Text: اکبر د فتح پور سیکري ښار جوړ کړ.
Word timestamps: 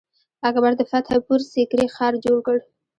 اکبر 0.49 0.71
د 0.77 0.81
فتح 0.91 1.15
پور 1.25 1.41
سیکري 1.51 1.85
ښار 1.95 2.13
جوړ 2.25 2.37
کړ. 2.47 2.57